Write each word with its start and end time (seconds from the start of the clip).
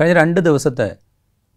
കഴിഞ്ഞ 0.00 0.14
രണ്ട് 0.14 0.40
ദിവസത്തെ 0.40 0.96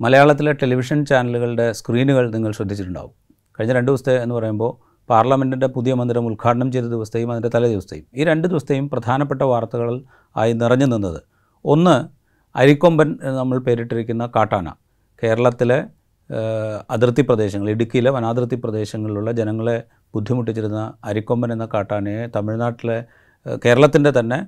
മലയാളത്തിലെ 0.01 0.51
ടെലിവിഷൻ 0.51 1.05
ചാനലുകളുടെ 1.05 1.71
സ്ക്രീനുകൾ 1.71 2.31
നിങ്ങൾ 2.35 2.51
ശ്രദ്ധിച്ചിട്ടുണ്ടാവും. 2.51 3.11
കഴിഞ്ഞ 3.55 3.73
രണ്ട് 3.73 3.89
ദിവസത്തെ 3.91 4.23
എന്ന് 4.23 4.35
പറയുമ്പോൾ 4.35 4.71
പാർലമെന്റിന്റെ 5.09 5.67
പുതിയ 5.67 5.93
മന്ദിരം 5.93 6.25
ഉദ്ഘാടനം 6.27 6.71
ചെയ്ത 6.71 6.85
ദിവസത്തെയും 6.85 7.31
അതിന്റെ 7.31 7.49
തലേ 7.55 7.67
ദിവസത്തെയും 7.67 8.05
ഈ 8.15 8.23
രണ്ട് 8.23 8.47
ദിവസത്തെയും 8.47 8.89
പ്രധാനപ്പെട്ട 8.89 9.41
വാർത്തകൾ 9.41 10.03
ആയി 10.35 10.53
നിറഞ്ഞു 10.53 10.85
നിന്നത്. 10.85 11.19
ഒന്ന് 11.65 11.95
അരിക്കൊമ്പൻ 12.55 13.19
നമ്മൾ 13.39 13.57
പേരിട്ടിരിക്കുന്ന 13.57 14.25
കാട്ടാന. 14.35 14.67
കേരളത്തിലെ 15.23 15.79
അതിർത്തി 16.89 17.21
പ്രദേശങ്ങൾ 17.21 17.69
ഇടുക്കിയിലെ 17.69 18.09
വനാതിർത്തി 18.09 18.55
പ്രദേശങ്ങളിലുള്ള 18.55 19.31
ജനങ്ങളെ 19.31 19.83
ബുദ്ധിമുട്ടിച്ചിരുന്ന 20.15 20.93
അരിക്കൊമ്പൻ 21.05 21.53
എന്ന 21.53 21.65
കാട്ടാനയെ 21.73 22.27
തമിഴ്നാട്ടിലെ 22.35 22.97
കേരളത്തിന്റെ 23.65 24.13
തന്നെ 24.19 24.39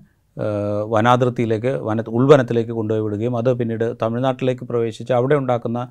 വനാതിർത്തിയിലേക്ക് 0.89 1.67
വന 1.67 2.03
ഉൾവനത്തിലേക്ക് 2.07 2.71
കൊണ്ടുപോയി 2.71 3.03
വിടുകയും 3.03 3.37
അത് 3.37 3.53
പിന്നീട് 3.53 3.95
തമിഴ്നാട്ടിലേക്ക് 4.01 4.65
പ്രവേശിച്ച് 4.65 5.13
അവിടെ 5.13 5.35
ഉണ്ടാക്കുന്ന 5.35 5.87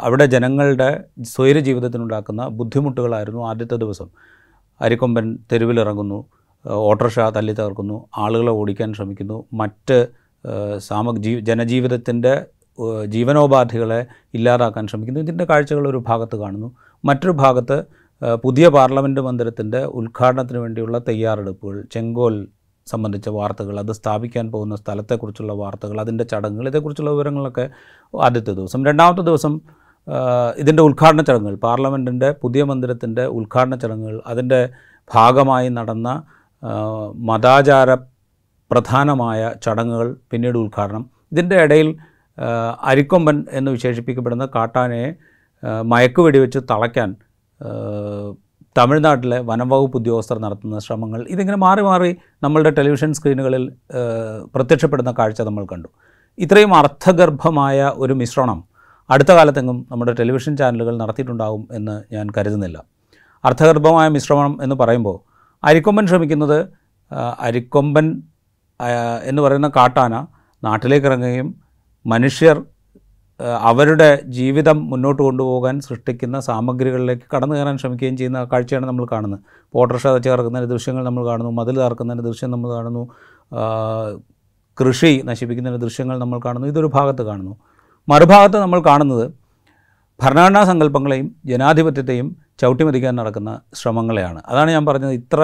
അവിടെ 0.00 0.26
ജനങ്ങളുടെ 0.26 1.04
സ്വൈര 1.22 1.58
ജീവിതത്തിനുണ്ടാക്കുന്ന 1.58 2.48
ബുദ്ധിമുട്ടുകളായിരുന്നു 2.48 3.46
ആദ്യത്തെ 3.46 3.76
ദിവസം. 3.76 4.08
അരിക്കൊമ്പൻ 4.80 5.38
തെരുവിലിറങ്ങുന്നു 5.52 6.26
ഓട്ടർഷ 6.70 7.18
തല്ലി 7.20 7.52
തകർക്കുന്നു 7.52 8.08
ആളുകളെ 8.16 8.50
ഓടിക്കാൻ 8.50 8.94
ശ്രമിക്കുന്നു. 8.94 9.44
മറ്റ് 9.52 10.08
സാമ 10.78 11.16
ജീ 11.16 11.40
ജനജീവിതത്തിന്റെ 11.40 12.46
ജീവനോപാധികളെ 13.06 14.06
ഇല്ലാതാക്കാൻ 14.34 14.86
ശ്രമിക്കുന്നു. 14.86 15.20
ഇതിന്റെ 15.20 15.44
കാഴ്ചകൾ 15.44 15.88
ഒരു 15.88 16.04
ഭാഗത്ത് 16.08 16.36
കാണുന്നു. 16.36 16.76
മറ്റൊരു 17.04 17.32
ഭാഗത്ത് 17.32 17.84
പുതിയ 18.44 18.68
പാർലമെന്റ് 18.68 19.20
മന്ദിരത്തിന്റെ 19.20 19.84
ഉദ്ഘാടനത്തിന് 19.84 20.58
വേണ്ടിയുള്ള 20.58 20.98
തയ്യാറെടുപ്പുകൾ 20.98 21.84
ചെങ്കോൽ 21.92 22.48
സംബന്ധിച്ച 22.86 23.28
വാർത്തകൾ 23.28 23.78
അത് 23.80 23.92
സ്ഥാപിക്കാൻ 23.92 24.52
പോകുന്ന 24.52 24.76
സ്ഥലത്തെക്കുറിച്ചുള്ള 24.76 25.52
വാർത്തകൾ 25.52 26.00
അതിന്റെ 26.00 26.24
ചടങ്ങുകൾ 26.24 26.68
ഇതേക്കുറിച്ചുള്ള 26.68 27.10
വിവരങ്ങളൊക്കെ 27.10 27.70
ആദ്യത്തെ 28.14 28.52
ദിവസം. 28.52 28.84
രണ്ടാമത്തെ 28.84 29.22
ദിവസം 29.22 29.60
ഇതിന്റെ 30.58 30.82
ഉദ്ഘാടന 30.82 31.22
ചടങ്ങുകൾ 31.22 31.56
പാർലമെന്റിന്റെ 31.56 32.28
പുതിയ 32.42 32.62
മന്ദിരത്തിന്റെ 32.64 33.26
ഉദ്ഘാടന 33.26 33.74
ചടങ്ങുകൾ 33.74 34.22
അതിന്റെ 34.26 34.60
ഭാഗമായി 35.14 35.68
നടന്ന 35.68 36.08
മതാചാര 37.14 37.94
പ്രധാനമായ 38.70 39.52
ചടങ്ങുകൾ 39.64 40.16
പിന്നീട് 40.30 40.58
ഉദ്ഘാടനം. 40.58 41.10
ഇതിന്റെ 41.32 41.56
ഇടയിൽ 41.62 41.88
അരിക്കൊമ്പൻ 42.80 43.44
എന്ന് 43.50 43.70
വിശേഷിപ്പിക്കപ്പെടുന്ന 43.70 44.46
കാട്ടാനയെ 44.46 45.08
മയക്കുവെടി 45.84 46.38
വെച്ച് 46.38 46.58
തളയ്ക്കാൻ 46.70 47.16
തമിഴ്നാട്ടിലെ 48.76 49.38
വനംവകുപ്പ് 49.40 49.96
ഉദ്യോഗസ്ഥർ 49.96 50.36
നടത്തുന്ന 50.38 50.78
ശ്രമങ്ങൾ 50.78 51.20
ഇതിങ്ങനെ 51.28 51.56
മാറി 51.56 51.82
മാറി 51.82 52.10
നമ്മളുടെ 52.42 52.70
ടെലിവിഷൻ 52.70 53.10
സ്ക്രീനുകളിൽ 53.12 53.64
പ്രത്യക്ഷപ്പെടുന്ന 54.54 55.10
കാഴ്ച 55.18 55.40
നമ്മൾ 55.42 55.64
കണ്ടു. 55.72 55.88
ഇത്രയും 56.38 56.72
അർത്ഥഗർഭമായ 56.74 57.92
ഒരു 57.94 58.12
മിശ്രണം 58.12 58.64
അടുത്ത 59.10 59.32
കാലത്തെങ്ങും 59.32 59.78
നമ്മുടെ 59.90 60.12
ടെലിവിഷൻ 60.12 60.52
ചാനലുകൾ 60.56 60.94
നടത്തിയിട്ടുണ്ടാകും 60.96 61.68
എന്ന് 61.72 62.14
ഞാൻ 62.14 62.26
കരുതുന്നില്ല. 62.36 62.78
അർത്ഥഗർഭമായ 63.44 64.08
മിശ്രണം 64.08 64.52
എന്ന് 64.62 64.76
പറയുമ്പോൾ 64.76 65.18
അരിക്കൊമ്പൻ 65.62 66.06
ശ്രമിക്കുന്നത് 66.06 66.58
അരിക്കൊമ്പൻ 67.40 68.06
എന്ന് 69.24 69.40
പറയുന്ന 69.42 69.68
കാട്ടാന 69.76 70.14
നാട്ടിലേക്ക് 70.62 71.06
ഇറങ്ങുകയും 71.06 71.48
മനുഷ്യർ 72.06 72.56
അവരുടെ 73.40 74.22
ജീവിതം 74.26 74.90
മുന്നോട്ട് 74.90 75.22
കൊണ്ടുപോകാൻ 75.22 75.80
സൃഷ്ടിക്കുന്ന 75.80 76.40
സാമഗ്രികളിലേക്ക് 76.40 77.26
കടന്നു 77.34 77.54
കയറാൻ 77.56 77.76
ശ്രമിക്കുകയും 77.78 78.16
ചെയ്യുന്ന 78.16 78.44
കാഴ്ചയാണ് 78.44 78.86
നമ്മൾ 78.86 79.06
കാണുന്നത്. 79.12 79.40
പോട്ടർഷ 79.74 80.06
ചേർക്കുന്നതിന്റെ 80.06 80.72
ദൃശ്യങ്ങൾ 80.74 81.04
നമ്മൾ 81.04 81.26
കാണുന്നു 81.26 81.50
മതിൽ 81.50 81.76
തകർക്കുന്നതിന്റെ 81.78 82.28
ദൃശ്യം 82.28 82.50
നമ്മൾ 82.50 82.70
കാണുന്നു 82.74 83.02
കൃഷി 84.80 85.22
നശിപ്പിക്കുന്നതിന്റെ 85.24 85.84
ദൃശ്യങ്ങൾ 85.84 86.18
നമ്മൾ 86.18 86.40
കാണുന്നു 86.44 86.68
ഇതൊരു 86.68 86.86
ഭാഗത്ത് 86.86 87.22
കാണുന്നു. 87.22 87.56
മറുഭാഗത്ത് 88.08 88.58
നമ്മൾ 88.58 88.80
കാണുന്നത് 88.80 89.32
ഭരണഘടനാ 90.22 90.64
സങ്കല്പങ്ങളെയും 90.64 91.36
ജനാധിപത്യത്തെയും 91.46 92.36
ചവിട്ടിമതിക്കാൻ 92.60 93.16
നടക്കുന്ന 93.16 93.60
ശ്രമങ്ങളെയാണ്. 93.74 94.42
അതാണ് 94.46 94.70
ഞാൻ 94.70 94.86
പറഞ്ഞത്. 94.86 95.12
ഇത്ര 95.12 95.40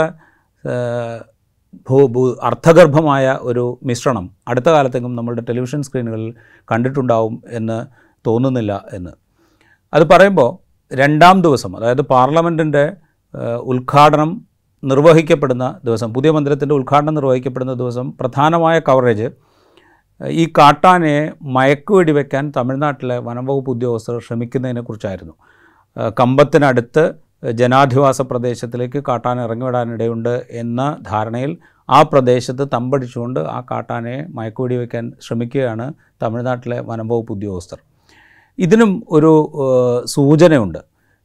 ഭൂ 1.87 2.07
ഭൂ 2.07 2.37
അർത്ഥഗർഭമായ 2.43 3.39
ഒരു 3.41 3.79
മിശ്രണം 3.83 4.31
അടുത്ത 4.49 4.69
കാലത്തേക്കും 4.69 5.17
നമ്മളുടെ 5.17 5.43
ടെലിവിഷൻ 5.49 5.83
സ്ക്രീനുകളിൽ 5.83 6.35
കണ്ടിട്ടുണ്ടാവും 6.73 7.43
എന്ന് 7.51 7.79
തോന്നുന്നില്ല 8.27 8.85
എന്ന്. 8.93 9.13
അത് 9.95 10.05
പറയുമ്പോൾ 10.11 10.51
രണ്ടാം 10.95 11.43
ദിവസം 11.43 11.77
അതായത് 11.77 12.01
പാർലമെന്റിന്റെ 12.01 12.93
ഉദ്ഘാടനം 13.63 14.31
നിർവഹിക്കപ്പെടുന്ന 14.85 15.81
ദിവസം 15.85 16.13
പുതിയ 16.13 16.31
മന്ദിരത്തിന്റെ 16.31 16.75
ഉദ്ഘാടനം 16.75 17.15
നിർവഹിക്കപ്പെടുന്ന 17.15 17.75
ദിവസം 17.75 18.13
പ്രധാനമായ 18.21 18.79
കവറേജ് 18.79 19.29
ഈ 20.21 20.53
കാട്ടാനയെ 20.59 21.33
മയക്കുവെടി 21.43 22.13
വെക്കാൻ 22.13 22.53
തമിഴ്നാട്ടിലെ 22.57 23.19
വനംവകുപ്പ് 23.19 23.71
ഉദ്യോഗസ്ഥർ 23.71 24.19
ശ്രമിക്കുന്നതിനെക്കുറിച്ചായിരുന്നു. 24.19 25.35
കമ്പത്തിനടുത്ത് 26.21 27.28
ജനാധിവാസ 27.43 28.23
പ്രദേശത്തിലേക്ക് 28.23 29.03
കാട്ടാൻ 29.09 29.41
ഇറങ്ങിവിടാനിടയുണ്ട് 29.41 30.47
എന്ന 30.51 30.97
ധാരണയിൽ 31.11 31.59
ആ 31.91 32.03
പ്രദേശത്ത് 32.03 32.69
തമ്പടിച്ചുകൊണ്ട് 32.73 33.41
ആ 33.41 33.65
കാട്ടാനയെ 33.71 34.27
മയക്കുവെടി 34.29 34.77
വയ്ക്കാൻ 34.77 35.13
ശ്രമിക്കുകയാണ് 35.23 35.95
തമിഴ്നാട്ടിലെ 36.23 36.81
വനംവകുപ്പ് 36.81 37.33
ഉദ്യോഗസ്ഥർ. 37.33 37.79
ഇതിനും 38.59 39.07
ഒരു 39.11 39.33
സൂചനയുണ്ട്. 40.05 40.79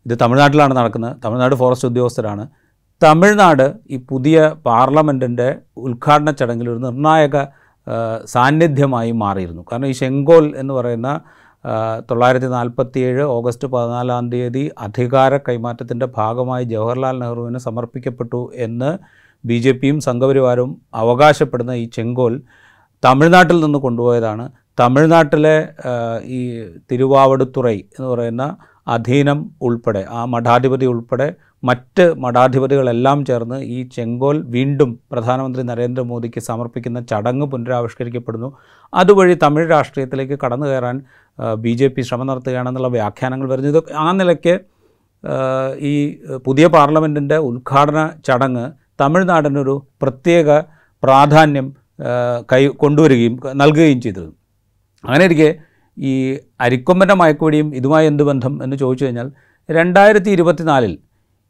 ഇത് 0.06 0.20
തമിഴ്നാട്ടിലാണ് 0.22 0.78
നടക്കുന്നത്. 0.78 1.18
തമിഴ്നാട് 1.26 1.56
ഫോറസ്റ്റ് 1.56 1.88
ഉദ്യോഗസ്ഥരാണ്. 1.88 2.48
തമിഴ്നാട് 3.04 3.74
ഈ 3.90 3.98
പുതിയ 4.10 4.56
പാർലമെന്റിന്റെ 4.66 5.56
ഉദ്ഘാടന 5.78 6.32
ചടങ്ങിൽ 6.32 6.70
ഒരു 6.70 6.80
നിർണായക 6.80 7.38
സാന്നിധ്യമായി 8.26 9.12
മാറിയിരുന്നു. 9.12 9.66
കാരണം 9.72 9.88
ഈ 9.88 9.92
ശെങ്കോൽ 9.92 10.54
എന്ന് 10.58 10.74
പറയുന്ന 10.74 11.20
തൊള്ളായിരത്തി 12.10 12.46
നാൽപ്പത്തിയേഴ് 12.46 13.24
ഓഗസ്റ്റ് 13.36 13.68
പതിനാലാം 13.68 14.32
തീയതി 14.32 14.64
അധികാര 14.78 15.38
കൈമാറ്റത്തിന്റെ 15.38 16.06
ഭാഗമായി 16.16 16.66
ജവഹർലാൽ 16.66 17.20
നെഹ്റുവിന് 17.20 17.58
സമർപ്പിക്കപ്പെട്ടു 17.58 18.42
എന്ന് 18.56 18.92
ബി 19.44 19.58
ജെ 19.58 19.72
പിയും 19.72 20.00
സംഘപരിവാരവും 20.00 20.82
അവകാശപ്പെടുന്ന 20.94 21.72
ഈ 21.72 21.86
ചെങ്കോൽ 21.94 22.42
തമിഴ്നാട്ടിൽ 23.04 23.58
നിന്ന് 23.60 23.80
കൊണ്ടുപോയതാണ്. 23.80 24.46
തമിഴ്നാട്ടിലെ 24.80 25.56
ഈ 26.38 26.40
തിരുവാവടുത്തുറൈ 26.92 27.78
എന്ന് 27.96 28.08
പറയുന്ന 28.08 28.44
അധീനം 28.88 29.40
ഉൾപ്പെടെ 29.62 30.06
ആ 30.10 30.22
മഠാധിപതി 30.26 30.86
ഉൾപ്പെടെ 30.86 31.28
മറ്റ് 31.64 32.06
മഠാധിപതികളെല്ലാം 32.24 33.20
ചേർന്ന് 33.26 33.58
ഈ 33.76 33.78
ചെങ്കോൽ 33.96 34.38
വീണ്ടും 34.56 34.90
പ്രധാനമന്ത്രി 35.12 35.64
നരേന്ദ്രമോദിക്ക് 35.64 36.40
സമർപ്പിക്കുന്ന 36.40 37.00
ചടങ്ങ് 37.12 37.46
പുനരാവിഷ്കരിക്കപ്പെടുന്നു. 37.52 38.50
അതുവഴി 38.94 39.36
തമിഴ് 39.44 39.68
രാഷ്ട്രീയത്തിലേക്ക് 39.72 40.38
കടന്നു 40.44 40.68
കയറാൻ 40.68 40.98
ബി 41.64 41.74
ജെ 41.74 41.88
പി 41.88 42.02
ശ്രമം 42.02 42.28
നടത്തുകയാണെന്നുള്ള 42.28 42.88
വ്യാഖ്യാനങ്ങൾ 42.88 43.48
വരുന്നു. 43.50 43.70
ഇത് 43.70 43.94
ആ 44.06 44.08
നിലയ്ക്ക് 44.12 44.56
ഈ 45.92 45.94
പുതിയ 46.46 46.68
പാർലമെന്റിന്റെ 46.68 47.38
ഉദ്ഘാടന 47.50 48.00
ചടങ്ങ് 48.28 48.66
തമിഴ്നാടിനൊരു 49.00 49.76
പ്രത്യേക 50.02 50.60
പ്രാധാന്യം 51.04 51.68
കൈ 52.52 52.62
കൊണ്ടുവരികയും 52.84 53.36
നൽകുകയും 53.56 54.02
ചെയ്തിരുന്നു. 54.02 54.36
അങ്ങനെ 55.04 55.24
ഇരിക്കെ 55.26 55.50
ഈ 55.98 56.12
അരിക്കൊമ്പന്റെ 56.62 57.16
മയക്കുവടിയും 57.22 57.76
ഇതുമായി 57.76 58.06
എന്ത് 58.08 58.24
ബന്ധം 58.24 58.54
എന്ന് 58.64 58.76
ചോദിച്ചു 58.76 59.06
കഴിഞ്ഞാൽ 59.06 59.28
രണ്ടായിരത്തി 59.70 60.30
ഇരുപത്തിനാലിൽ 60.30 60.94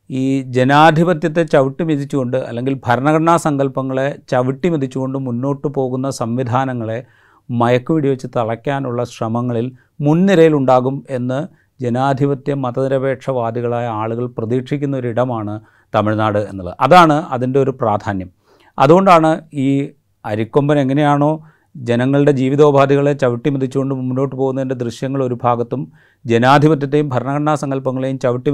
ഈ 0.10 0.42
ജനാധിപത്യത്തെ 0.42 1.44
ചവിട്ടി 1.44 1.84
മെതിച്ചുകൊണ്ട് 1.84 2.38
അല്ലെങ്കിൽ 2.38 2.80
ഭരണഘടനാ 2.86 3.36
സങ്കല്പങ്ങളെ 3.36 4.20
ചവിട്ടി 4.30 4.70
മെതിച്ചുകൊണ്ട് 4.70 5.18
മുന്നോട്ട് 5.18 5.68
പോകുന്ന 5.68 6.10
സംവിധാനങ്ങളെ 6.10 7.04
മയക്കുവെടി 7.50 8.08
വെച്ച് 8.10 8.28
തളയ്ക്കാനുള്ള 8.36 9.04
ശ്രമങ്ങളിൽ 9.04 9.72
മുൻനിരയിലുണ്ടാകും 10.02 11.04
എന്ന് 11.10 11.40
ജനാധിപത്യ 11.82 12.54
മതനിരപേക്ഷവാദികളായ 12.54 13.86
ആളുകൾ 13.86 14.26
പ്രതീക്ഷിക്കുന്ന 14.26 14.98
ഒരിടമാണ് 14.98 15.62
തമിഴ്നാട് 15.94 16.40
എന്നുള്ളത്. 16.40 16.76
അതാണ് 16.80 17.14
അതിന്റെ 17.14 17.60
ഒരു 17.60 17.72
പ്രാധാന്യം. 17.72 18.30
അതുകൊണ്ടാണ് 18.78 19.42
ഈ 19.54 19.90
അരിക്കൊമ്പൻ 20.26 20.80
എങ്ങനെയാണോ 20.80 21.32
ജനങ്ങളുടെ 21.76 22.32
ജീവിതോപാധികളെ 22.32 23.14
ചവിട്ടി 23.14 23.50
മെതിച്ചുകൊണ്ട് 23.50 23.96
മുന്നോട്ട് 23.96 24.36
പോകുന്നതിന്റെ 24.36 24.76
ദൃശ്യങ്ങൾ 24.76 25.24
ഒരു 25.24 25.38
ഭാഗത്തും 25.44 25.92
ജനാധിപത്യത്തെയും 26.26 27.10
ഭരണഘടനാ 27.10 27.56
സങ്കല്പങ്ങളെയും 27.56 28.20
ചവിട്ടി 28.20 28.52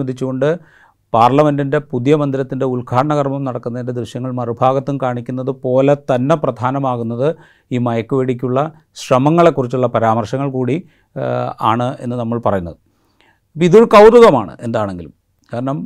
പാർലമെന്റിന്റെ 1.13 1.79
പുതിയ 1.91 2.13
മന്ദിരത്തിന്റെ 2.15 2.65
ഉദ്ഘാടന 2.73 3.13
കർമ്മം 3.19 3.43
നടക്കുന്നതിന്റെ 3.43 3.93
ദൃശ്യങ്ങൾ 3.99 4.31
മറുഭാഗത്തും 4.39 4.97
കാണിക്കുന്നത് 5.03 5.51
പോലെ 5.65 5.93
തന്നെ 6.11 6.35
പ്രധാനമാകുന്നത് 6.35 7.29
ഈ 7.71 7.79
മയക്കുവേടിക്കുള്ള 7.87 8.59
ശ്രമങ്ങളെക്കുറിച്ചുള്ള 9.03 9.87
പരാമർശങ്ങൾ 9.95 10.49
കൂടി 10.57 10.75
ആണ് 11.71 11.87
എന്ന് 11.99 12.15
നമ്മൾ 12.15 12.37
പറയുന്നത്. 12.47 12.77
ഇതൊരു 13.55 13.87
കൗതുകമാണ് 13.95 14.53
എന്താണെങ്കിലും. 14.67 15.13
കാരണം 15.49 15.77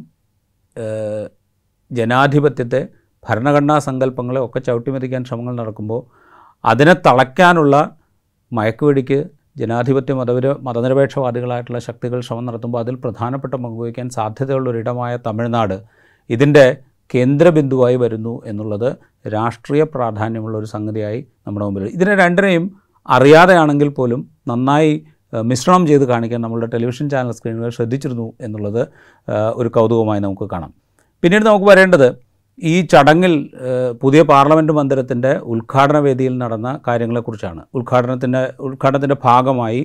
ജനാധിപത്യത്തെ 1.91 2.81
ഭരണഘടനാ 3.23 3.75
സങ്കല്പങ്ങളെ 3.87 4.39
ഒക്കെ 4.45 4.59
ചവിട്ടിമെതിക്കാൻ 4.59 5.21
ശ്രമങ്ങൾ 5.25 5.53
നടക്കുമ്പോൾ 5.61 6.01
അതിനെ 6.63 6.93
തളയ്ക്കാനുള്ള 7.07 7.75
മയക്കുവെടിക്ക് 8.51 9.19
ജനാധിപത്യ 9.57 10.13
മതവിര 10.13 10.47
മതനിരപേക്ഷവാദികളായിട്ടുള്ള 10.61 11.79
ശക്തികൾ 11.79 12.19
ശ്രമം 12.19 12.45
നടത്തുമ്പോൾ 12.45 12.79
അതിൽ 12.79 12.95
പ്രധാനപ്പെട്ട 12.95 13.53
പങ്കുവയ്ക്കാൻ 13.53 14.09
സാധ്യതയുള്ളൊരിടമായ 14.09 15.17
തമിഴ്നാട് 15.27 15.81
ഇതിന്റെ 16.29 16.77
കേന്ദ്രബിന്ദുവായി 17.13 17.95
വരുന്നു 17.95 18.41
എന്നുള്ളത് 18.45 18.95
രാഷ്ട്രീയ 19.27 19.83
പ്രാധാന്യമുള്ള 19.83 20.57
ഒരു 20.57 20.65
സംഗതിയായി 20.65 21.27
നമ്മുടെ 21.47 21.65
മുമ്പിൽ. 21.65 21.83
ഇതിനെ 21.83 22.15
രണ്ടിനെയും 22.15 22.71
അറിയാതെയാണെങ്കിൽ 23.09 23.89
പോലും 23.89 24.29
നന്നായി 24.47 25.05
മിശ്രണം 25.43 25.87
ചെയ്ത് 25.87 26.03
കാണിക്കാൻ 26.03 26.41
നമ്മളുടെ 26.41 26.67
ടെലിവിഷൻ 26.67 27.09
ചാനൽ 27.09 27.31
സ്ക്രീനുകൾ 27.31 27.69
ശ്രദ്ധിച്ചിരുന്നു 27.69 28.33
എന്നുള്ളത് 28.41 28.87
ഒരു 29.55 29.69
കൗതുകമായി 29.69 30.19
നമുക്ക് 30.19 30.49
കാണാം. 30.49 30.73
പിന്നീട് 31.23 31.45
നമുക്ക് 31.45 31.65
വരേണ്ടത് 31.65 32.22
ഈ 32.59 32.81
ചടങ്ങിൽ 32.81 33.33
പുതിയ 34.01 34.21
പാർലമെന്റ് 34.21 34.73
മന്ദിരത്തിന്റെ 34.73 35.31
ഉദ്ഘാടന 35.53 35.97
വേദിയിൽ 35.97 36.37
നടന്ന 36.37 36.79
കാര്യങ്ങളെക്കുറിച്ചാണ്. 36.87 37.61
ഉദ്ഘാടനത്തിന്റെ 37.73 38.41
ഉദ്ഘാടനത്തിന്റെ 38.59 39.17
ഭാഗമായി 39.23 39.81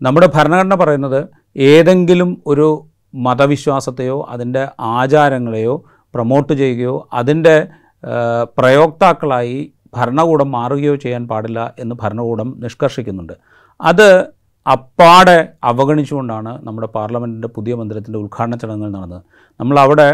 നമ്മുടെ 0.00 0.26
ഭരണഘടന 0.26 0.74
പറയുന്നത് 0.74 1.20
ഏതെങ്കിലും 1.56 2.30
ഒരു 2.46 2.68
മതവിശ്വാസത്തെയോ 3.14 4.18
അതിന്റെ 4.28 4.68
ആചാരങ്ങളെയോ 4.80 5.74
പ്രൊമോട്ട് 6.14 6.52
ചെയ്യുകയോ 6.52 7.08
അതിന്റെ 7.12 7.56
പ്രയോക്താക്കളായി 8.58 9.72
ഭരണകൂടം 9.96 10.50
മാറുകയോ 10.50 10.94
ചെയ്യാൻ 10.94 11.28
പാടില്ല 11.28 11.60
എന്ന് 11.78 11.94
ഭരണകൂടം 12.02 12.48
നിഷ്കർഷിക്കുന്നുണ്ട്. 12.64 13.34
അത് 13.80 14.08
അപ്പാടെ 14.66 15.48
അവഗണിച്ചുകൊണ്ടാണ് 15.64 16.66
നമ്മുടെ 16.66 16.88
പാർലമെന്റിന്റെ 16.96 17.48
പുതിയ 17.48 17.74
മന്ദിരത്തിന്റെ 17.74 18.18
ഉദ്ഘാടന 18.18 18.54
ചടങ്ങുകൾ 18.54 18.92
നടന്നത്. 18.96 19.22
നമ്മളവിടെ 19.60 20.08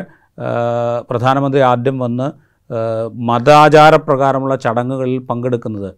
പ്രധാനമന്ത്രി 1.10 1.60
ആദ്യം 1.60 1.98
വന്ന് 1.98 2.26
മതാചാരപ്രകാരമുള്ള 3.14 4.56
ചടങ്ങുകളിൽ 4.56 5.18
പങ്കെടുക്കുന്നത്. 5.18 5.94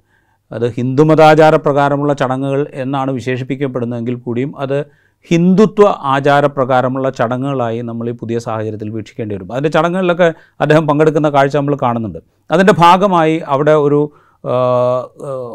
അത് 0.52 0.66
ഹിന്ദു 0.70 1.02
മതാചാരപ്രകാരമുള്ള 1.02 2.12
ചടങ്ങുകൾ 2.12 2.66
എന്നാണ് 2.74 3.10
വിശേഷിപ്പിക്കപ്പെടുന്നതെങ്കിൽ 3.10 4.14
കൂടിയും 4.14 4.60
അത് 4.60 4.86
ഹിന്ദുത്വ 5.30 5.84
ആചാരപ്രകാരമുള്ള 5.86 7.10
ചടങ്ങുകളായി 7.10 7.80
നമ്മൾ 7.80 8.08
ഈ 8.08 8.12
പുതിയ 8.12 8.38
സാഹചര്യത്തിൽ 8.38 8.90
വീക്ഷിക്കേണ്ടി 8.90 9.34
വരും. 9.34 9.52
അതിന്റെ 9.52 9.68
ചടങ്ങുകളിലൊക്കെ 9.68 10.34
അദ്ദേഹം 10.60 10.86
പങ്കെടുക്കുന്ന 10.86 11.30
കാഴ്ച 11.30 11.56
നമ്മൾ 11.56 11.76
കാണുന്നുണ്ട്. 11.82 12.18
അതിന്റെ 12.50 12.74
ഭാഗമായി 12.78 13.42
അവിടെ 13.46 13.72
ഒരു 13.72 14.00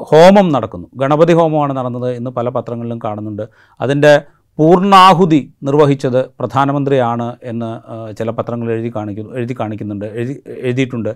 ഹോമം 0.10 0.52
നടക്കുന്നു. 0.52 0.88
ഗണപതി 0.96 1.34
ഹോമമാണ് 1.34 1.74
നടന്നത് 1.78 2.12
എന്ന് 2.12 2.32
പല 2.32 2.50
പത്രങ്ങളിലും 2.50 3.00
കാണുന്നുണ്ട്. 3.04 3.46
അതിന്റെ 3.82 4.22
പൂർണാഹുതി 4.60 5.40
നിർവഹിച്ചത് 5.68 6.20
പ്രധാനമന്ത്രിയാണ് 6.40 7.28
എന്ന് 7.52 7.70
ചില 8.18 8.30
പത്രങ്ങൾ 8.38 8.68
എഴുതി 8.74 8.92
കാണിക്കുന്നു 8.96 9.32
എഴുതി 9.40 9.56
കാണിക്കുന്നുണ്ട് 9.60 10.06
എഴുതി 10.20 10.36
എഴുതിയിട്ടുണ്ട്. 10.68 11.12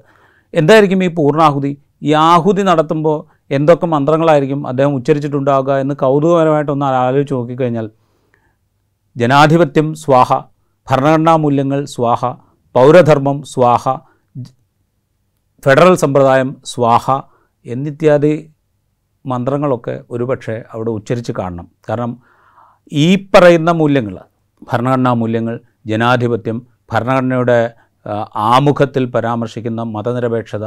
എന്തായിരിക്കും 0.54 1.02
ഈ 1.08 1.10
പൂർണാഹുതി 1.20 1.72
ഈ 2.08 2.12
ആഹുതി 2.30 2.64
നടത്തുമ്പോൾ 2.70 3.18
എന്തൊക്കെ 3.58 3.88
മന്ത്രങ്ങളായിരിക്കും 3.94 4.62
അദ്ദേഹം 4.68 4.94
ഉച്ചരിച്ചിട്ടുണ്ടാവുക 4.98 5.72
എന്ന് 5.84 5.96
കൗതുകപരമായിട്ടൊന്ന് 6.02 6.86
ആലോചിച്ച് 6.86 7.34
നോക്കിക്കഴിഞ്ഞാൽ 7.34 7.88
ജനാധിപത്യം 9.16 9.88
സ്വാഹ 10.04 10.30
ഭരണഘടനാ 10.88 11.36
മൂല്യങ്ങൾ 11.44 11.80
സ്വാഹ 11.94 12.26
പൗരധർമ്മം 12.76 13.38
സ്വാഹ 13.54 13.84
ഫെഡറൽ 15.64 15.96
സമ്പ്രദായം 15.96 16.50
സ്വാഹ 16.72 17.06
എന്നിത്യാദി 17.66 18.34
മന്ത്രങ്ങളൊക്കെ 19.26 19.96
ഒരുപക്ഷെ 20.10 20.56
അവിടെ 20.74 20.92
ഉച്ചരിച്ച് 20.98 21.34
കാണണം. 21.40 21.68
കാരണം 21.90 22.12
ഈ 22.92 23.30
പറയുന്ന 23.36 23.72
മൂല്യങ്ങൾ 23.72 24.16
ഭരണഘടനാ 24.70 25.14
മൂല്യങ്ങൾ 25.14 25.60
ജനാധിപത്യം 25.86 26.58
ഭരണഘടനയുടെ 26.92 27.74
ആമുഖത്തിൽ 28.36 29.06
പരാമർശിക്കുന്ന 29.06 29.84
മതനിരപേക്ഷത 29.84 30.66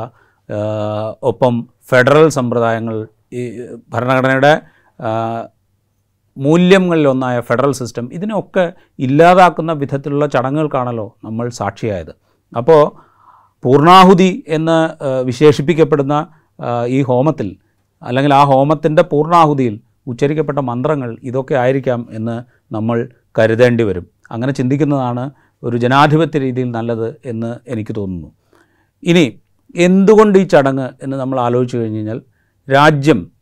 ഒപ്പം 1.22 1.68
ഫെഡറൽ 1.90 2.28
സമ്പ്രദായങ്ങൾ 2.28 3.06
ഈ 3.32 3.42
ഭരണഘടനയുടെ 3.94 4.52
മൂല്യങ്ങളിലൊന്നായ 6.36 7.40
ഫെഡറൽ 7.40 7.72
സിസ്റ്റം 7.72 8.12
ഇതിനൊക്കെ 8.12 8.72
ഇല്ലാതാക്കുന്ന 8.98 9.72
വിധത്തിലുള്ള 9.72 10.26
ചടങ്ങുകൾക്കാണല്ലോ 10.26 11.16
നമ്മൾ 11.24 11.48
സാക്ഷിയായത്. 11.48 12.12
അപ്പോൾ 12.52 12.82
പൂർണാഹുതി 13.64 14.44
എന്ന് 14.48 14.78
വിശേഷിപ്പിക്കപ്പെടുന്ന 15.22 16.26
ഈ 16.86 17.02
ഹോമത്തിൽ 17.02 17.56
അല്ലെങ്കിൽ 18.02 18.34
ആ 18.34 18.44
ഹോമത്തിന്റെ 18.44 19.02
പൂർണാഹുതിയിൽ 19.02 19.80
ഉച്ചരിക്കപ്പെട്ട 20.06 20.58
മന്ത്രങ്ങൾ 20.58 21.16
ഇതൊക്കെ 21.22 21.54
ആയിരിക്കാം 21.54 22.08
എന്ന് 22.10 22.42
നമ്മൾ 22.74 23.08
കരുതേണ്ടി 23.38 23.84
വരും. 23.84 24.06
അങ്ങനെ 24.30 24.52
ചിന്തിക്കുന്നതാണ് 24.52 25.30
ഒരു 25.62 25.76
ജനാധിപത്യ 25.76 26.38
രീതിയിൽ 26.38 26.70
നല്ലത് 26.70 27.16
എന്ന് 27.24 27.56
എനിക്ക് 27.68 27.94
തോന്നുന്നു. 27.96 28.32
ഇനി 29.02 29.40
എന്തുകൊണ്ട് 29.76 30.38
ഈ 30.38 30.42
ചടങ്ങ് 30.42 30.88
എന്ന് 31.02 31.16
നമ്മൾ 31.16 31.40
ആലോചിച്ച് 31.40 31.76
കഴിഞ്ഞ് 31.76 31.96
കഴിഞ്ഞാൽ 31.96 32.22
രാജ്യം 32.72 33.32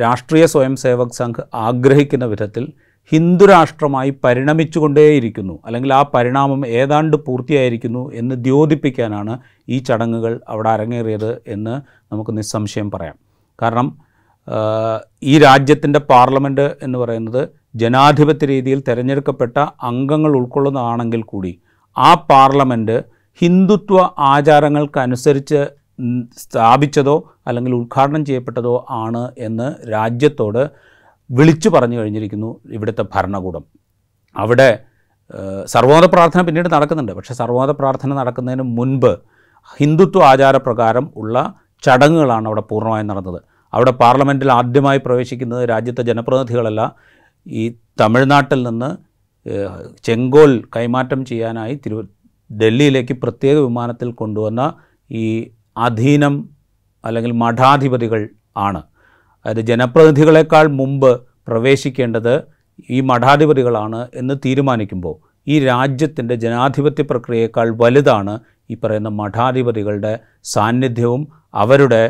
രാഷ്ട്രീയ 0.00 0.46
സ്വയം 0.46 0.76
സേവക് 0.76 1.12
സംഘ് 1.12 1.42
ആഗ്രഹിക്കുന്ന 1.54 2.24
വിധത്തിൽ 2.24 2.72
ഹിന്ദുരാഷ്ട്രമായി 3.12 4.18
പരിണമിച്ചുകൊണ്ടേയിരിക്കുന്നു. 4.24 5.58
അല്ലെങ്കിൽ 5.66 5.94
ആ 5.94 6.10
പരിണാമം 6.14 6.66
ഏതാണ്ട് 6.66 7.16
പൂർത്തിയായിരിക്കുന്നു 7.16 8.12
എന്ന് 8.12 8.34
ദ്യോതിപ്പിക്കാനാണ് 8.34 9.38
ഈ 9.68 9.78
ചടങ്ങുകൾ 9.78 10.40
അവിടെ 10.48 10.70
അരങ്ങേറിയത് 10.70 11.42
എന്ന് 11.46 11.80
നമുക്ക് 12.12 12.36
നിസ്സംശയം 12.36 12.90
പറയാം. 12.90 13.14
കാരണം 13.62 14.03
ഈ 15.22 15.38
രാജ്യത്തിന്റെ 15.38 15.98
പാർലമെന്റ് 15.98 16.76
എന്ന് 16.82 16.98
പറയുന്നത് 16.98 17.48
ജനാധിപത്യ 17.76 18.46
രീതിയിൽ 18.46 18.82
തിരഞ്ഞെടുക്കപ്പെട്ട 18.88 19.58
അംഗങ്ങൾ 19.58 20.36
ഉൾക്കൊള്ളുന്നതാണെങ്കിൽ 20.36 21.22
കൂടി 21.22 21.60
ആ 21.98 22.14
പാർലമെന്റ് 22.14 23.04
ഹിന്ദുത്വ 23.40 24.10
ആചാരങ്ങൾക്കനുസരിച്ച് 24.18 25.66
സ്ഥാപിച്ചതോ 26.36 27.30
അല്ലെങ്കിൽ 27.46 27.74
ഉദ്ഘാടനം 27.74 28.24
ചെയ്യപ്പെട്ടതോ 28.24 28.86
ആണ് 28.90 29.30
എന്ന് 29.38 29.90
രാജ്യത്തോട് 29.92 30.70
വിളിച്ചു 31.30 31.68
പറഞ്ഞു 31.68 31.98
കഴിഞ്ഞിരിക്കുന്നു 31.98 32.60
ഇവിടുത്തെ 32.66 33.04
ഭരണകൂടം. 33.14 33.64
അവിടെ 34.36 34.84
സർവോദ 35.64 36.04
പ്രാർത്ഥന 36.04 36.42
പിന്നീട് 36.42 36.68
നടക്കുന്നുണ്ട്. 36.74 37.12
പക്ഷേ 37.12 37.34
സർവോദ 37.34 37.70
പ്രാർത്ഥന 37.70 38.14
നടക്കുന്നതിന് 38.14 38.62
മുൻപ് 38.62 39.12
ഹിന്ദുത്വ 39.80 40.22
ആചാരപ്രകാരം 40.24 41.12
ഉള്ള 41.16 41.54
ചടങ്ങുകളാണ് 41.82 42.46
അവിടെ 42.46 42.60
പൂർണമായും 42.60 43.06
നടന്നത്. 43.06 43.40
അവിടെ 43.74 43.92
പാർലമെന്റിൽ 44.02 44.50
ആദ്യമായി 44.52 45.00
പ്രവേശിക്കുന്നത് 45.06 45.62
രാജ്യത്തെ 45.68 46.02
ജനപ്രതിനിധികളല്ല. 46.10 46.80
ഈ 47.46 47.62
തമിഴ്നാട്ടിൽ 48.00 48.60
നിന്ന് 48.68 48.90
ചെങ്കോൽ 50.04 50.52
കൈമാറ്റം 50.76 51.20
ചെയ്യാനായി 51.30 51.74
തിരു 51.84 51.98
ഡൽഹിയിലേക്ക് 52.50 53.14
പ്രത്യേക 53.22 53.56
വിമാനത്തിൽ 53.66 54.08
കൊണ്ടുവന്ന 54.20 54.62
ഈ 55.10 55.26
അധീനം 55.76 56.34
അല്ലെങ്കിൽ 57.04 57.32
മഠാധിപതികൾ 57.42 58.20
ആണ്. 58.56 58.80
അതായത് 59.46 59.62
ജനപ്രതിനിധികളെക്കാൾ 59.70 60.66
മുമ്പ് 60.80 61.10
പ്രവേശിക്കേണ്ടത് 61.48 62.34
ഈ 62.90 62.98
മഠാധിപതികളാണ് 63.10 64.00
എന്ന് 64.14 64.34
തീരുമാനിക്കുമ്പോൾ 64.44 65.16
ഈ 65.46 65.54
രാജ്യത്തിന്റെ 65.64 66.34
ജനാധിപത്യ 66.44 67.02
പ്രക്രിയയേക്കാൾ 67.10 67.68
വലുതാണ് 67.82 68.34
ഈ 68.70 68.74
പറയുന്ന 68.74 69.10
മഠാധിപതികളുടെ 69.20 70.12
സാന്നിധ്യവും 70.52 71.22
അവരുടെ 71.54 72.02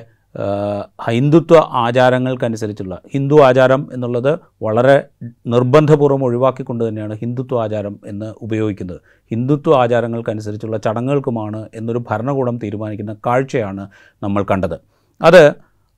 ഹിന്ദുത്വ 1.11 1.57
ആചാരങ്ങൾക്കനുസരിച്ചുള്ള 1.57 2.99
ഹിന്ദു 3.15 3.41
ആചാരം 3.41 3.89
എന്നുള്ളത് 3.93 4.39
വളരെ 4.63 5.07
നിർബന്ധപൂർവം 5.47 6.25
ഒഴിവാക്കിക്കൊണ്ട് 6.25 6.89
തന്നെയാണ് 6.89 7.15
ഹിന്ദുത്വ 7.15 7.63
ആചാരം 7.63 8.01
എന്ന് 8.07 8.35
ഉപയോഗിക്കുന്നത്. 8.43 9.01
ഹിന്ദുത്വ 9.31 9.75
ആചാരങ്ങൾക്കനുസരിച്ചുള്ള 9.75 10.77
ചടങ്ങുകൾക്കുമാണ് 10.77 11.69
എന്നൊരു 11.75 12.05
ഭരണകൂടം 12.11 12.59
തീരുമാനിക്കുന്ന 12.59 13.17
കാഴ്ചയാണ് 13.27 13.89
നമ്മൾ 14.23 14.43
കണ്ടത്. 14.43 14.81
അത് 15.23 15.55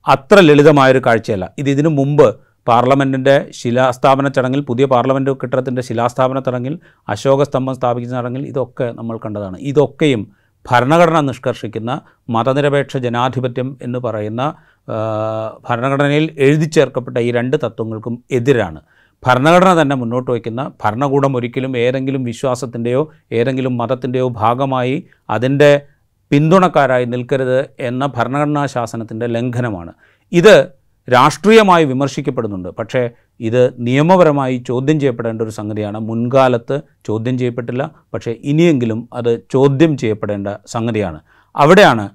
അത്ര 0.07 0.39
ലളിതമായൊരു 0.39 1.01
കാഴ്ചയല്ല. 1.05 1.53
ഇത് 1.57 1.69
ഇതിനു 1.69 1.89
മുമ്പ് 1.89 2.35
പാർലമെന്റിന്റെ 2.67 3.47
ശിലാസ്ഥാപന 3.51 4.27
ചടങ്ങിൽ 4.27 4.61
പുതിയ 4.61 4.85
പാർലമെന്റ് 4.85 5.31
കെട്ടിടത്തിന്റെ 5.31 5.81
ശിലാസ്ഥാപന 5.81 6.39
ചടങ്ങിൽ 6.39 6.79
അശോക 7.09 7.43
സ്തംഭം 7.43 7.75
സ്ഥാപിക്കുന്ന 7.75 8.21
ചടങ്ങിൽ 8.21 8.47
ഇതൊക്കെ 8.47 8.91
നമ്മൾ 8.91 9.17
കണ്ടതാണ്. 9.17 9.57
ഇതൊക്കെയും 9.57 10.46
ഭരണഘടന 10.69 11.19
നിഷ്കർഷിക്കുന്ന 11.29 11.91
മതനിരപേക്ഷ 12.35 12.97
ജനാധിപത്യം 13.05 13.67
എന്ന് 13.85 13.99
പറയുന്ന 14.05 14.43
ഭരണഘടനയിൽ 15.67 16.25
എഴുതി 16.45 16.67
ചേർക്കപ്പെട്ട 16.75 17.17
ഈ 17.27 17.29
രണ്ട് 17.31 17.57
തത്വങ്ങൾക്കും 17.63 18.15
എതിരാണ്. 18.37 18.79
ഭരണഘടന 19.23 19.71
തന്നെ 19.81 19.95
മുന്നോട്ട് 19.95 20.29
വയ്ക്കുന്ന 20.31 20.71
ഭരണകൂടം 20.83 21.31
ഒരിക്കലും 21.37 21.77
ഏതെങ്കിലും 21.77 22.23
വിശ്വാസത്തിന്റെയോ 22.23 23.01
ഏതെങ്കിലും 23.31 23.73
മതത്തിന്റെയോ 23.77 24.27
ഭാഗമായി 24.41 24.97
അതിന്റെ 25.29 25.71
പിന്തുണക്കാരായി 26.31 27.05
നിൽക്കരുത് 27.05 27.59
എന്ന 27.79 28.05
ഭരണഘടനാ 28.15 28.65
ശാസനത്തിന്റെ 28.65 29.27
ലംഘനമാണ്. 29.35 29.91
ഇത് 30.31 30.55
രാഷ്ട്രീയമായി 31.07 31.85
വിമർശിക്കപ്പെടുന്നുണ്ട്. 31.85 32.69
പക്ഷേ 32.79 33.01
ഇത് 33.39 33.73
നിയമപരമായി 33.79 34.63
ചോദ്യം 34.67 34.99
ചെയ്യപ്പെടേണ്ട 34.99 35.41
ഒരു 35.41 35.49
സംഗതിയാണ്. 35.49 35.99
മുൻകാലത്ത് 35.99 36.81
ചോദ്യം 37.05 37.37
ചെയ്യപ്പെട്ടില്ല. 37.37 37.91
പക്ഷേ 38.13 38.31
ഇനിയെങ്കിലും 38.43 39.09
അത് 39.13 39.41
ചോദ്യം 39.51 39.97
ചെയ്യപ്പെടേണ്ട 39.97 40.47
സംഗതിയാണ്. 40.67 41.19
അവിടെയാണ് 41.55 42.09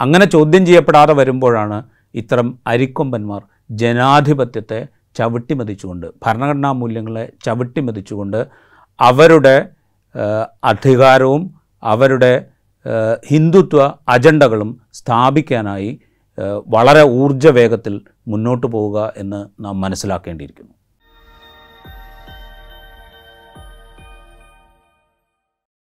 അങ്ങനെ 0.00 0.24
ചോദ്യം 0.24 0.66
ചെയ്യപ്പെടാതെ 0.66 1.12
വരുമ്പോഴാണ് 1.12 1.82
ഇത്തരം 2.14 2.58
അരിക്കൊമ്പന്മാർ 2.66 3.42
ജനാധിപത്യത്തെ 3.70 4.88
ചവിട്ടിമതിച്ചുകൊണ്ട് 5.16 6.06
ഭരണഘടനാ 6.26 6.72
മൂല്യങ്ങളെ 6.72 7.32
ചവിട്ടിമതിച്ചുകൊണ്ട് 7.44 8.46
അവരുടെ 9.00 9.68
അധികാരവും 10.64 11.54
അവരുടെ 11.82 12.44
ഹിന്ദുത്വ 13.26 13.92
അജണ്ടകളും 14.08 14.80
സ്ഥാപിക്കാനായി 14.92 16.00
വളരെ 16.66 17.02
ഊർജ 17.02 17.46
വേഗത്തിൽ 17.46 18.00
മുന്നോട്ട് 18.28 18.66
പോവുക 18.66 19.12
എന്ന് 19.16 19.64
നാം 19.64 19.80
മനസ്സിലാക്കേണ്ടിയിരിക്കുന്നു. 19.80 20.77